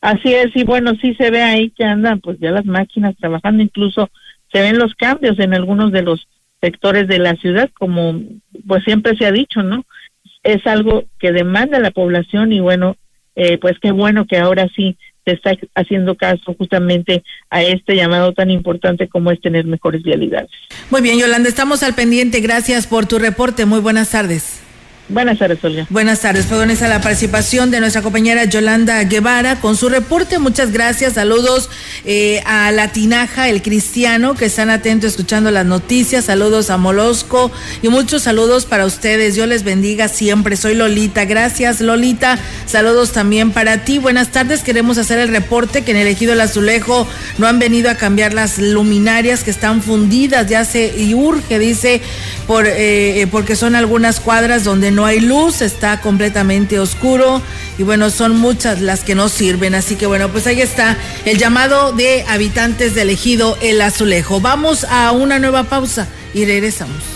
[0.00, 3.62] Así es, y bueno, sí se ve ahí que andan pues ya las máquinas trabajando,
[3.62, 4.08] incluso
[4.52, 6.28] se ven los cambios en algunos de los
[6.62, 8.22] sectores de la ciudad, como
[8.66, 9.84] pues siempre se ha dicho, ¿no?
[10.46, 12.96] Es algo que demanda la población y bueno,
[13.34, 18.32] eh, pues qué bueno que ahora sí se está haciendo caso justamente a este llamado
[18.32, 20.50] tan importante como es tener mejores vialidades.
[20.88, 22.40] Muy bien, Yolanda, estamos al pendiente.
[22.40, 23.66] Gracias por tu reporte.
[23.66, 24.65] Muy buenas tardes.
[25.08, 25.86] Buenas tardes, Olga.
[25.88, 26.46] Buenas tardes.
[26.46, 30.40] Fue a la participación de nuestra compañera Yolanda Guevara con su reporte.
[30.40, 31.12] Muchas gracias.
[31.12, 31.70] Saludos
[32.04, 36.24] eh, a La Tinaja, el cristiano, que están atentos escuchando las noticias.
[36.24, 37.52] Saludos a Molosco
[37.82, 39.36] y muchos saludos para ustedes.
[39.36, 40.56] Dios les bendiga siempre.
[40.56, 41.24] Soy Lolita.
[41.24, 42.36] Gracias, Lolita.
[42.66, 43.98] Saludos también para ti.
[43.98, 44.62] Buenas tardes.
[44.62, 47.06] Queremos hacer el reporte que en el ejido El Azulejo
[47.38, 50.48] no han venido a cambiar las luminarias que están fundidas.
[50.48, 52.00] Ya se y urge, dice,
[52.48, 57.42] por, eh, eh, porque son algunas cuadras donde no hay luz, está completamente oscuro
[57.78, 59.74] y bueno, son muchas las que no sirven.
[59.74, 64.40] Así que bueno, pues ahí está el llamado de habitantes del ejido El Azulejo.
[64.40, 67.15] Vamos a una nueva pausa y regresamos.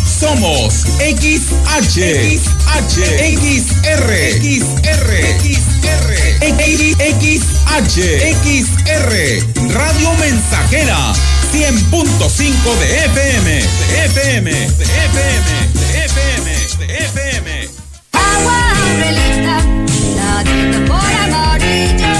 [0.21, 2.95] Somos XH, XH,
[3.41, 5.09] XR, XR,
[5.41, 6.09] XR,
[7.17, 7.97] XH,
[8.45, 9.13] XR,
[9.73, 11.13] Radio Mensajera,
[11.51, 17.69] 100.5 de FM, de FM, de FM, de FM, de FM.
[18.11, 18.61] Agua
[19.41, 20.37] la
[20.85, 22.13] por amarillo.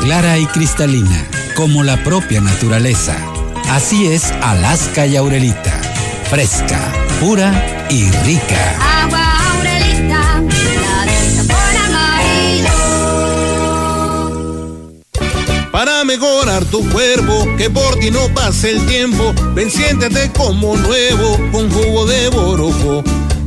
[0.00, 3.14] Clara y cristalina, como la propia naturaleza.
[3.70, 5.78] Así es Alaska y Aurelita.
[6.32, 6.80] Fresca,
[7.20, 7.52] pura
[7.90, 9.02] y rica.
[9.02, 10.42] Agua Aurelita,
[15.70, 21.38] Para mejorar tu cuerpo, que por ti no pase el tiempo, ven siéntete como nuevo
[21.52, 23.04] con jugo de borojo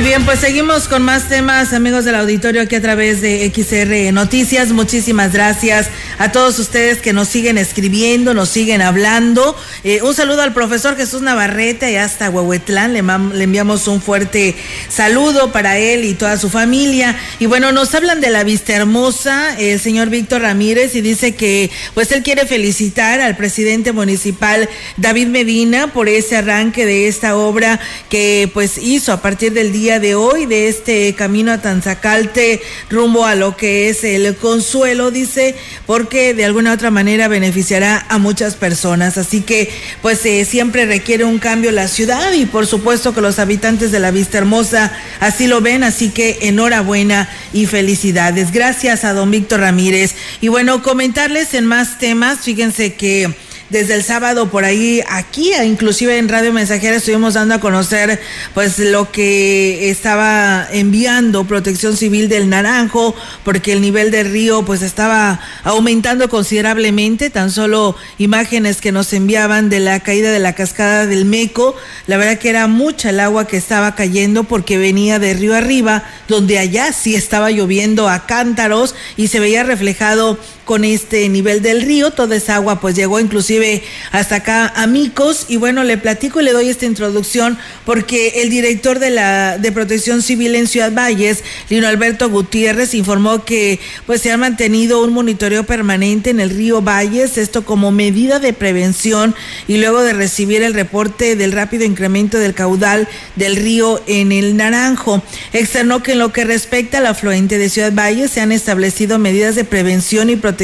[0.00, 4.14] Y bien, pues seguimos con más temas, amigos del auditorio, aquí a través de XR
[4.14, 4.70] Noticias.
[4.70, 9.54] Muchísimas gracias a todos ustedes que nos siguen escribiendo, nos siguen hablando.
[9.84, 12.94] Eh, un saludo al profesor Jesús Navarrete, y hasta Huehuetlán.
[12.94, 14.56] Le, le, enviamos un fuerte
[14.88, 17.14] saludo para él y toda su familia.
[17.38, 21.70] Y bueno, nos hablan de la vista hermosa, el señor Víctor Ramírez, y dice que
[21.92, 27.78] pues él quiere felicitar al presidente municipal David Medina por ese arranque de esta obra
[28.08, 33.24] que pues hizo a partir del día de hoy de este camino a Tanzacalte rumbo
[33.24, 38.54] a lo que es el consuelo, dice, porque de alguna otra manera beneficiará a muchas
[38.54, 39.18] personas.
[39.18, 39.70] Así que
[40.02, 43.98] pues eh, siempre requiere un cambio la ciudad y por supuesto que los habitantes de
[43.98, 48.52] la Vista Hermosa así lo ven, así que enhorabuena y felicidades.
[48.52, 50.14] Gracias a don Víctor Ramírez.
[50.40, 53.34] Y bueno, comentarles en más temas, fíjense que
[53.70, 58.20] desde el sábado por ahí aquí, inclusive en Radio Mensajera estuvimos dando a conocer
[58.52, 63.14] pues lo que estaba enviando Protección Civil del Naranjo,
[63.44, 69.70] porque el nivel del río pues estaba aumentando considerablemente, tan solo imágenes que nos enviaban
[69.70, 73.46] de la caída de la cascada del Meco, la verdad que era mucha el agua
[73.46, 78.96] que estaba cayendo porque venía de río arriba, donde allá sí estaba lloviendo a cántaros
[79.16, 80.38] y se veía reflejado
[80.70, 85.46] con este nivel del río, toda esa agua pues llegó inclusive hasta acá a Micos
[85.48, 89.72] y bueno, le platico y le doy esta introducción porque el director de la de
[89.72, 95.12] Protección Civil en Ciudad Valles, Lino Alberto Gutiérrez, informó que pues se ha mantenido un
[95.12, 99.34] monitoreo permanente en el río Valles, esto como medida de prevención
[99.66, 104.56] y luego de recibir el reporte del rápido incremento del caudal del río en el
[104.56, 105.20] Naranjo.
[105.52, 109.56] Externó que en lo que respecta al afluente de Ciudad Valles se han establecido medidas
[109.56, 110.59] de prevención y protección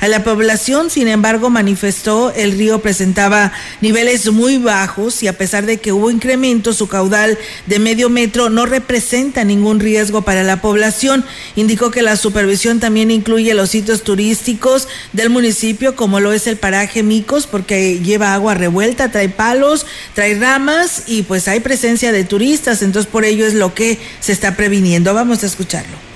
[0.00, 0.88] a la población.
[0.88, 6.10] Sin embargo, manifestó el río presentaba niveles muy bajos y a pesar de que hubo
[6.10, 11.24] incremento, su caudal de medio metro no representa ningún riesgo para la población.
[11.56, 16.56] Indicó que la supervisión también incluye los sitios turísticos del municipio, como lo es el
[16.56, 22.22] paraje Micos, porque lleva agua revuelta, trae palos, trae ramas y pues hay presencia de
[22.22, 22.82] turistas.
[22.82, 25.14] Entonces, por ello es lo que se está previniendo.
[25.14, 26.06] Vamos a escucharlo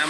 [0.00, 0.06] la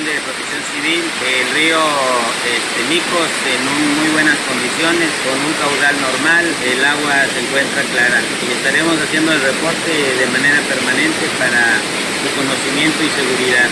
[0.00, 3.60] De Protección Civil, el río este, Micos en
[4.00, 9.30] muy buenas condiciones, con un caudal normal, el agua se encuentra clara y estaremos haciendo
[9.30, 11.76] el reporte de manera permanente para
[12.16, 13.68] su conocimiento y seguridad.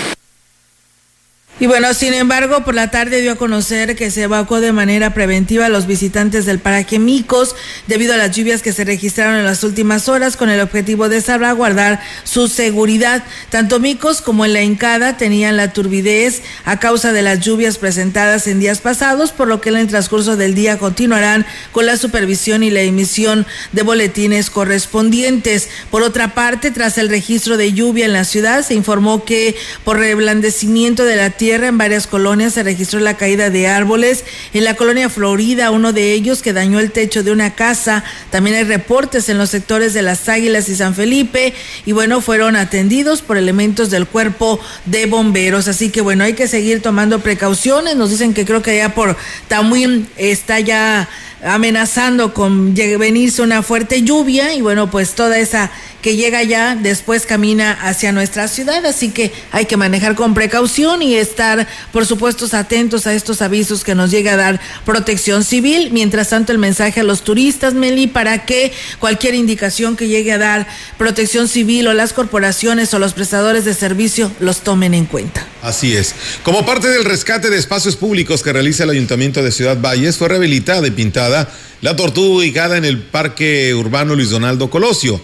[1.61, 5.13] Y bueno, sin embargo, por la tarde dio a conocer que se evacuó de manera
[5.13, 7.57] preventiva a los visitantes del paraje Micos
[7.89, 11.21] debido a las lluvias que se registraron en las últimas horas con el objetivo de
[11.21, 13.25] salvaguardar su seguridad.
[13.51, 18.47] Tanto Micos como en la Encada tenían la turbidez a causa de las lluvias presentadas
[18.47, 22.63] en días pasados, por lo que en el transcurso del día continuarán con la supervisión
[22.63, 25.69] y la emisión de boletines correspondientes.
[25.91, 29.99] Por otra parte, tras el registro de lluvia en la ciudad, se informó que por
[29.99, 34.25] reblandecimiento de la tierra en varias colonias se registró la caída de árboles.
[34.53, 38.05] En la colonia Florida, uno de ellos que dañó el techo de una casa.
[38.31, 41.55] También hay reportes en los sectores de Las Águilas y San Felipe.
[41.87, 45.69] Y bueno, fueron atendidos por elementos del cuerpo de bomberos.
[45.69, 47.97] Así que bueno, hay que seguir tomando precauciones.
[47.97, 49.17] Nos dicen que creo que allá por
[49.49, 51.09] Tamuín está ya
[51.45, 55.71] amenazando con venirse una fuerte lluvia y bueno, pues toda esa
[56.03, 61.03] que llega ya después camina hacia nuestra ciudad, así que hay que manejar con precaución
[61.03, 65.91] y estar, por supuesto, atentos a estos avisos que nos llega a dar Protección Civil.
[65.93, 70.39] Mientras tanto, el mensaje a los turistas, Meli, para que cualquier indicación que llegue a
[70.39, 75.45] dar Protección Civil o las corporaciones o los prestadores de servicio los tomen en cuenta.
[75.63, 76.15] Así es.
[76.43, 80.29] Como parte del rescate de espacios públicos que realiza el Ayuntamiento de Ciudad Valles, fue
[80.29, 85.21] rehabilitada y pintada la tortuga ubicada en el Parque Urbano Luis Donaldo Colosio.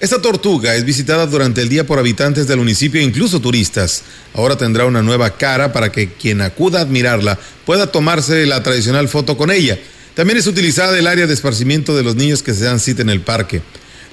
[0.00, 4.02] Esta tortuga es visitada durante el día por habitantes del municipio e incluso turistas.
[4.32, 9.08] Ahora tendrá una nueva cara para que quien acuda a admirarla pueda tomarse la tradicional
[9.08, 9.78] foto con ella.
[10.14, 13.10] También es utilizada el área de esparcimiento de los niños que se dan cita en
[13.10, 13.60] el parque.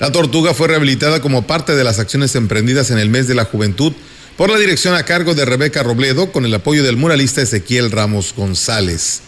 [0.02, 3.46] La tortuga fue rehabilitada como parte de las acciones emprendidas en el mes de la
[3.46, 3.94] juventud
[4.36, 8.34] por la dirección a cargo de Rebeca Robledo con el apoyo del muralista Ezequiel Ramos
[8.36, 9.22] González.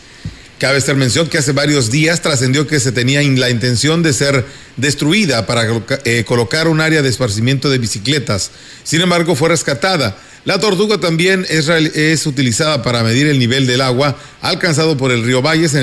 [0.60, 4.45] Cabe estar mención que hace varios días trascendió que se tenía la intención de ser
[4.76, 5.64] destruida para
[6.03, 8.51] eh, colocar un área de esparcimiento de bicicletas.
[8.84, 10.18] Sin embargo, fue rescatada.
[10.43, 15.41] La tortuga también es, utilizada para medir el nivel del agua alcanzado por el río
[15.41, 15.78] Valles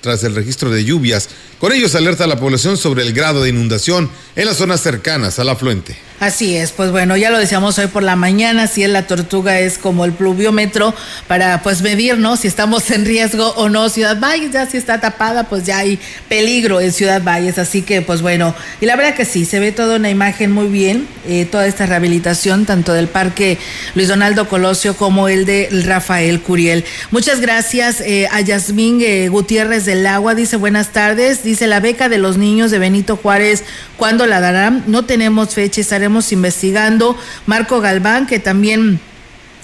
[0.00, 1.28] tras el registro de lluvias.
[1.62, 5.38] Con ellos alerta a la población sobre el grado de inundación en las zonas cercanas
[5.38, 5.96] al afluente.
[6.22, 9.58] Así es, pues bueno, ya lo decíamos hoy por la mañana, si es la tortuga
[9.58, 10.94] es como el pluviómetro
[11.26, 12.36] para pues medir, ¿no?
[12.36, 13.88] Si estamos en riesgo o no.
[13.88, 15.98] Ciudad Valles ya si está tapada, pues ya hay
[16.28, 19.72] peligro en Ciudad Valles, así que pues bueno, y la verdad que sí, se ve
[19.72, 23.58] toda una imagen muy bien, eh, toda esta rehabilitación, tanto del Parque
[23.96, 26.84] Luis Donaldo Colosio como el de Rafael Curiel.
[27.10, 32.18] Muchas gracias eh, a Yasmín eh, Gutiérrez del Agua, dice buenas tardes, la beca de
[32.18, 33.64] los niños de Benito Juárez,
[33.96, 34.84] ¿cuándo la darán?
[34.86, 37.16] No tenemos fecha, estaremos investigando.
[37.46, 39.00] Marco Galván, que también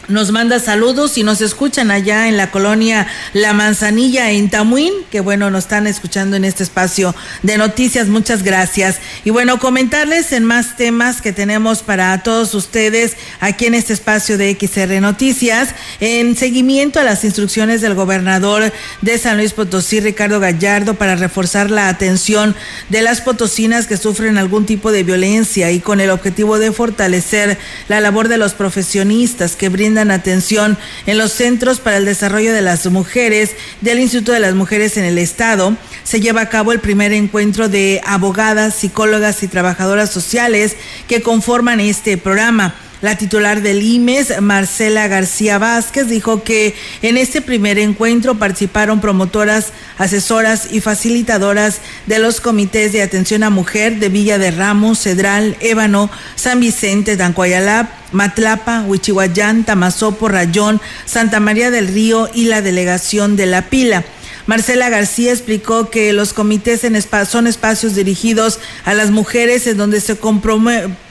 [0.08, 5.20] nos manda saludos y nos escuchan allá en la colonia La Manzanilla en Tamuín, que
[5.20, 8.08] bueno, nos están escuchando en este espacio de noticias.
[8.08, 9.00] Muchas gracias.
[9.24, 14.38] Y bueno, comentarles en más temas que tenemos para todos ustedes aquí en este espacio
[14.38, 20.40] de XR Noticias, en seguimiento a las instrucciones del gobernador de San Luis Potosí, Ricardo
[20.40, 22.56] Gallardo, para reforzar la atención
[22.88, 27.58] de las potosinas que sufren algún tipo de violencia y con el objetivo de fortalecer
[27.88, 32.62] la labor de los profesionistas que brindan atención en los centros para el desarrollo de
[32.62, 35.76] las mujeres del Instituto de las Mujeres en el Estado.
[36.04, 40.76] Se lleva a cabo el primer encuentro de abogadas, psicólogas y trabajadoras sociales
[41.08, 42.74] que conforman este programa.
[43.00, 49.72] La titular del IMES, Marcela García Vázquez, dijo que en este primer encuentro participaron promotoras,
[49.98, 55.56] asesoras y facilitadoras de los comités de atención a mujer de Villa de Ramos, Cedral,
[55.60, 63.36] Ébano, San Vicente, Tancuayalap, Matlapa, Huichihuayán, Tamazopo, Rayón, Santa María del Río y la delegación
[63.36, 64.04] de La Pila.
[64.48, 70.00] Marcela García explicó que los comités en son espacios dirigidos a las mujeres en donde
[70.00, 70.16] se,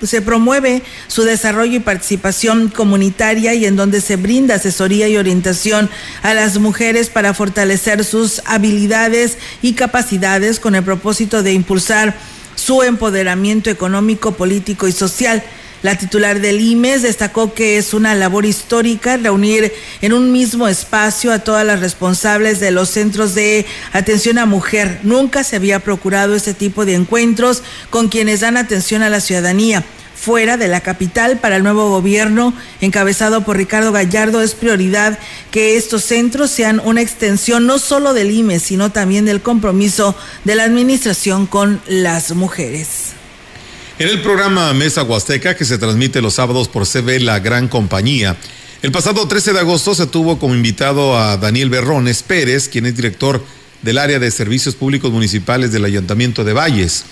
[0.02, 5.88] se promueve su desarrollo y participación comunitaria y en donde se brinda asesoría y orientación
[6.24, 12.18] a las mujeres para fortalecer sus habilidades y capacidades con el propósito de impulsar
[12.56, 15.44] su empoderamiento económico, político y social.
[15.84, 19.71] La titular del IMES destacó que es una labor histórica reunir
[20.01, 24.99] en un mismo espacio a todas las responsables de los centros de atención a mujer.
[25.03, 27.61] Nunca se había procurado este tipo de encuentros
[27.91, 29.84] con quienes dan atención a la ciudadanía
[30.17, 35.19] fuera de la capital para el nuevo gobierno encabezado por Ricardo Gallardo es prioridad
[35.51, 40.55] que estos centros sean una extensión no solo del IMES, sino también del compromiso de
[40.55, 43.16] la administración con las mujeres.
[44.00, 48.38] En el programa Mesa Huasteca, que se transmite los sábados por CB La Gran Compañía,
[48.84, 52.95] el pasado 13 de agosto se tuvo como invitado a Daniel Berrones Pérez, quien es
[52.95, 53.43] director
[53.82, 57.06] del área de servicios públicos municipales del Ayuntamiento de Valles.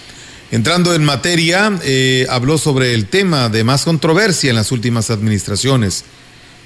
[0.52, 6.04] Entrando en materia, eh, habló sobre el tema de más controversia en las últimas administraciones,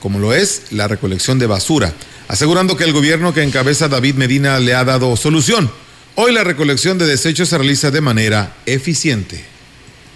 [0.01, 1.93] como lo es la recolección de basura,
[2.28, 5.72] asegurando que el gobierno que encabeza David Medina le ha dado solución.
[6.15, 9.59] Hoy la recolección de desechos se realiza de manera eficiente.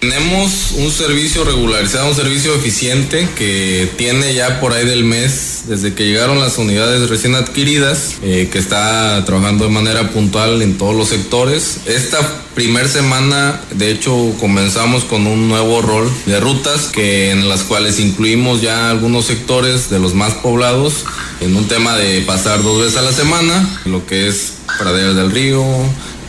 [0.03, 5.93] Tenemos un servicio regularizado, un servicio eficiente que tiene ya por ahí del mes, desde
[5.93, 10.93] que llegaron las unidades recién adquiridas, eh, que está trabajando de manera puntual en todos
[10.93, 11.77] los sectores.
[11.85, 12.19] Esta
[12.53, 18.01] primer semana, de hecho, comenzamos con un nuevo rol de rutas que en las cuales
[18.01, 21.05] incluimos ya algunos sectores de los más poblados
[21.39, 25.31] en un tema de pasar dos veces a la semana, lo que es Praderas del
[25.31, 25.63] Río,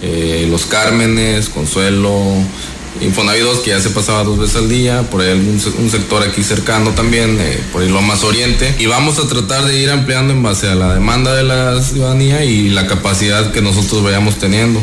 [0.00, 2.36] eh, Los Cármenes, Consuelo,
[3.00, 6.90] Infonavit que ya se pasaba dos veces al día, por ahí un sector aquí cercano
[6.90, 8.74] también, eh, por ahí lo más oriente.
[8.78, 12.44] Y vamos a tratar de ir ampliando en base a la demanda de la ciudadanía
[12.44, 14.80] y la capacidad que nosotros vayamos teniendo.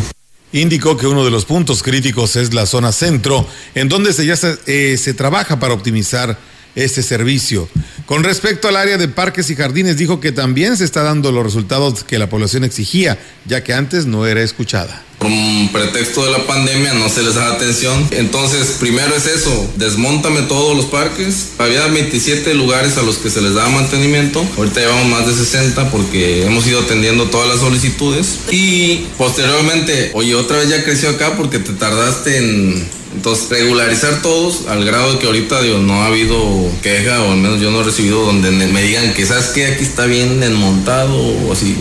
[0.53, 4.35] Indicó que uno de los puntos críticos es la zona centro, en donde se ya
[4.35, 6.37] se, eh, se trabaja para optimizar
[6.75, 7.69] este servicio.
[8.05, 11.43] Con respecto al área de parques y jardines, dijo que también se está dando los
[11.43, 15.01] resultados que la población exigía, ya que antes no era escuchada.
[15.21, 18.07] Un pretexto de la pandemia no se les da atención.
[18.11, 21.49] Entonces, primero es eso, desmontame todos los parques.
[21.59, 24.43] Había 27 lugares a los que se les daba mantenimiento.
[24.57, 28.39] Ahorita llevamos más de 60 porque hemos ido atendiendo todas las solicitudes.
[28.49, 34.67] Y posteriormente, oye, otra vez ya creció acá porque te tardaste en entonces, regularizar todos
[34.67, 36.37] al grado de que ahorita digo, no ha habido
[36.81, 39.83] queja, o al menos yo no he recibido donde me digan que, ¿sabes que Aquí
[39.83, 41.77] está bien desmontado o así.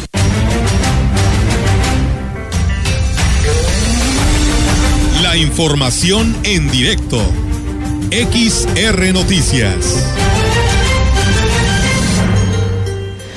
[5.31, 7.23] La información en directo.
[8.11, 10.05] XR Noticias.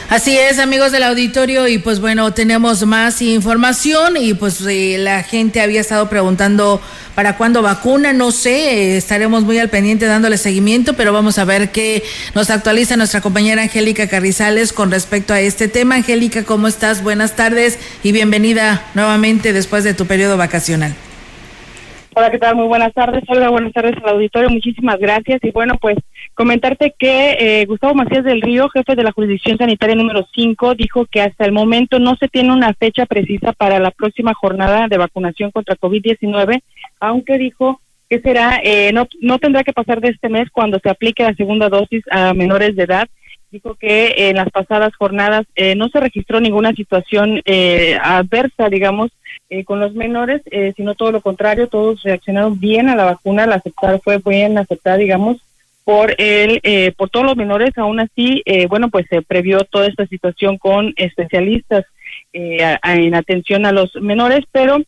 [0.09, 5.21] Así es, amigos del auditorio, y pues bueno, tenemos más información y pues eh, la
[5.21, 6.81] gente había estado preguntando
[7.13, 11.45] para cuándo vacuna, no sé, eh, estaremos muy al pendiente dándole seguimiento, pero vamos a
[11.45, 15.93] ver qué nos actualiza nuestra compañera Angélica Carrizales con respecto a este tema.
[15.93, 17.03] Angélica, ¿cómo estás?
[17.03, 20.95] Buenas tardes y bienvenida nuevamente después de tu periodo vacacional.
[22.15, 22.55] Hola, ¿qué tal?
[22.55, 23.23] Muy buenas tardes.
[23.27, 24.47] Hola, buenas tardes al auditorio.
[24.51, 25.43] Muchísimas gracias.
[25.43, 25.97] Y bueno, pues
[26.35, 31.07] comentarte que eh, Gustavo Macías del Río, jefe de la jurisdicción sanitaria número 5, dijo
[31.07, 34.97] que hasta el momento no se tiene una fecha precisa para la próxima jornada de
[34.99, 36.61] vacunación contra COVID-19,
[36.99, 40.91] aunque dijo que será, eh, no, no tendrá que pasar de este mes cuando se
[40.91, 43.09] aplique la segunda dosis a menores de edad
[43.53, 49.11] dijo que en las pasadas jornadas eh, no se registró ninguna situación eh, adversa, digamos,
[49.49, 50.41] eh, con los menores,
[50.75, 54.97] sino todo lo contrario, todos reaccionaron bien a la vacuna, la aceptar fue bien aceptada,
[54.97, 55.37] digamos,
[55.83, 56.61] por el,
[56.97, 57.77] por todos los menores.
[57.77, 61.85] Aún así, bueno, pues se previó toda esta situación con especialistas
[62.31, 64.79] en atención a los menores, pero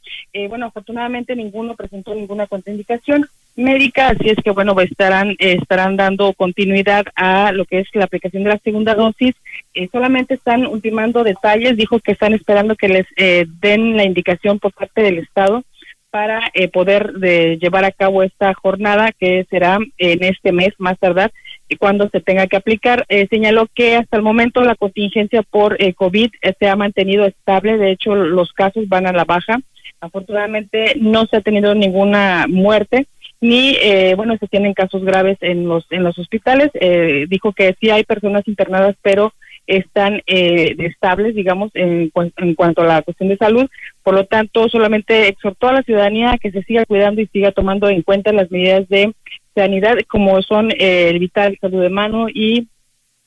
[0.50, 6.34] bueno, afortunadamente ninguno presentó ninguna contraindicación médica, así es que bueno, pues estarán estarán dando
[6.34, 9.36] continuidad a lo que es la aplicación de la segunda dosis.
[9.74, 14.60] Eh, solamente están ultimando detalles, dijo que están esperando que les eh, den la indicación
[14.60, 15.64] por parte del Estado
[16.10, 20.98] para eh, poder de llevar a cabo esta jornada que será en este mes más
[20.98, 21.32] tardar
[21.68, 23.06] y cuando se tenga que aplicar.
[23.30, 26.30] señaló que hasta el momento la contingencia por COVID
[26.60, 29.60] se ha mantenido estable, de hecho los casos van a la baja.
[30.00, 33.08] Afortunadamente no se ha tenido ninguna muerte
[33.42, 36.70] ni eh, bueno se tienen casos graves en los en los hospitales.
[36.74, 39.34] Eh, dijo que sí hay personas internadas pero
[39.68, 43.68] están eh, estables digamos en, en cuanto a la cuestión de salud.
[44.04, 47.52] Por lo tanto solamente exhortó a la ciudadanía a que se siga cuidando y siga
[47.52, 49.14] tomando en cuenta las medidas de
[49.56, 52.68] sanidad como son el vital salud de mano y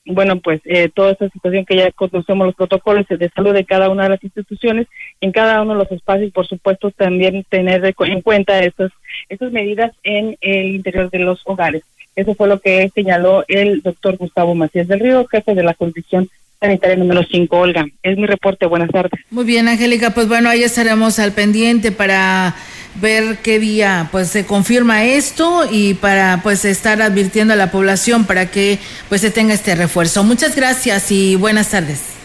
[0.05, 3.89] bueno, pues eh, toda esta situación que ya conocemos los protocolos de salud de cada
[3.89, 4.87] una de las instituciones,
[5.21, 8.91] en cada uno de los espacios, por supuesto, también tener en cuenta esas,
[9.27, 11.83] esas medidas en el interior de los hogares.
[12.15, 16.29] Eso fue lo que señaló el doctor Gustavo Macías del Río, jefe de la condición
[16.59, 17.85] sanitaria número 5, Olga.
[18.03, 19.19] Es mi reporte, buenas tardes.
[19.29, 22.55] Muy bien, Angélica, pues bueno, ahí estaremos al pendiente para
[23.01, 28.25] ver qué día pues se confirma esto y para pues estar advirtiendo a la población
[28.25, 30.23] para que pues se tenga este refuerzo.
[30.23, 32.18] Muchas gracias y buenas tardes.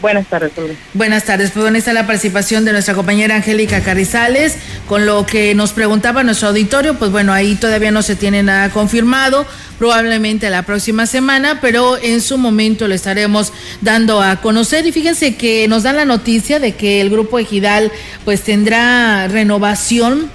[0.00, 0.52] Buenas tardes,
[0.94, 1.50] Buenas tardes.
[1.50, 4.56] Pues bueno, está la participación de nuestra compañera Angélica Carrizales.
[4.88, 8.70] Con lo que nos preguntaba nuestro auditorio, pues bueno, ahí todavía no se tiene nada
[8.70, 9.46] confirmado,
[9.78, 14.86] probablemente la próxima semana, pero en su momento lo estaremos dando a conocer.
[14.86, 17.92] Y fíjense que nos dan la noticia de que el Grupo Ejidal
[18.24, 20.30] pues tendrá renovación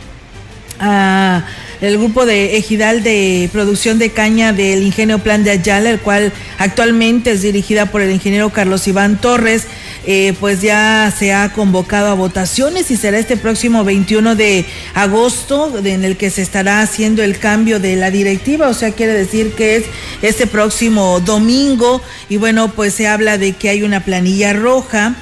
[0.80, 1.44] a
[1.86, 6.34] el grupo de Ejidal de producción de caña del ingenio Plan de Ayala, el cual
[6.58, 9.68] actualmente es dirigida por el ingeniero Carlos Iván Torres,
[10.06, 15.80] eh, pues ya se ha convocado a votaciones y será este próximo 21 de agosto
[15.84, 19.54] en el que se estará haciendo el cambio de la directiva, o sea, quiere decir
[19.54, 19.86] que es
[20.22, 22.02] este próximo domingo.
[22.30, 25.16] Y bueno, pues se habla de que hay una planilla roja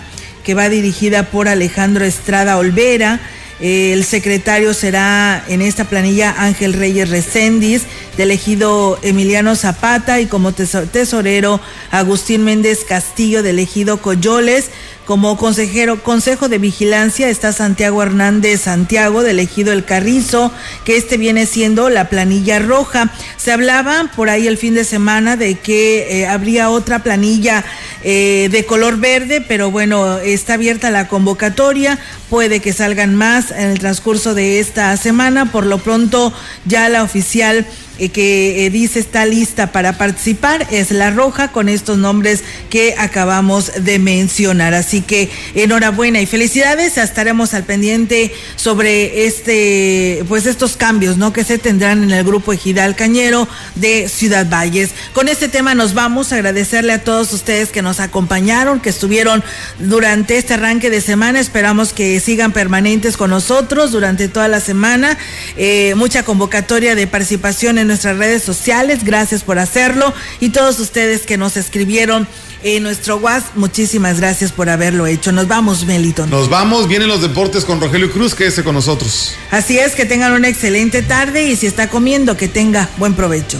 [0.44, 3.20] que va dirigida por Alejandro Estrada Olvera,
[3.64, 7.84] el secretario será en esta planilla Ángel Reyes Recendis,
[8.18, 14.70] de elegido Emiliano Zapata y como tesorero Agustín Méndez Castillo, de elegido Coyoles.
[15.06, 20.54] Como consejero, Consejo de Vigilancia está Santiago Hernández Santiago, de elegido El Carrizo,
[20.86, 23.12] que este viene siendo la planilla roja.
[23.36, 27.66] Se hablaba por ahí el fin de semana de que eh, habría otra planilla
[28.06, 32.00] eh, de color verde, pero bueno, está abierta la convocatoria,
[32.34, 35.52] puede que salgan más en el transcurso de esta semana.
[35.52, 36.34] Por lo pronto,
[36.66, 37.68] ya la oficial
[38.00, 42.96] eh, que eh, dice está lista para participar es la roja con estos nombres que
[42.98, 44.74] acabamos de mencionar.
[44.74, 46.98] Así que enhorabuena y felicidades.
[46.98, 51.34] Estaremos al pendiente sobre este, pues estos cambios, ¿no?
[51.34, 54.92] Que se tendrán en el grupo Ejidal Cañero de Ciudad Valles.
[55.14, 59.44] Con este tema nos vamos a agradecerle a todos ustedes que nos acompañaron, que estuvieron
[59.80, 61.40] durante este arranque de semana.
[61.40, 65.18] Esperamos que sigan permanentes con nosotros durante toda la semana.
[65.58, 69.04] Eh, mucha convocatoria de participación en nuestras redes sociales.
[69.04, 70.14] Gracias por hacerlo.
[70.40, 72.28] Y todos ustedes que nos escribieron
[72.64, 75.32] en nuestro WhatsApp, muchísimas gracias por haberlo hecho.
[75.32, 76.26] Nos vamos, Melito.
[76.26, 79.36] Nos vamos, vienen los deportes con Rogelio Cruz, quédese con nosotros.
[79.52, 83.60] Así es, que tengan una excelente tarde y si está comiendo, que tenga buen provecho.